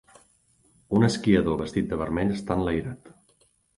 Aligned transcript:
Un 0.99 1.05
esquiador 1.09 1.59
vestit 1.61 1.91
de 1.91 1.99
vermell 2.03 2.33
està 2.39 2.59
enlairat. 2.61 3.13